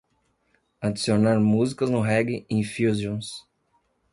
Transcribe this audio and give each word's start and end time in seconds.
adicionar 0.81 1.39
músicas 1.39 1.91
no 1.91 2.01
Reggae 2.01 2.43
Infusions 2.49 3.45